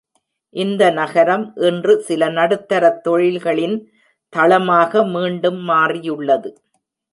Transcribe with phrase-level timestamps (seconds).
[0.55, 3.77] இந்த நகரம் இன்று சில நடுத்தரத் தொழில்களின்
[4.33, 6.51] தளமாக மீண்டும் மாறியுள்ளது.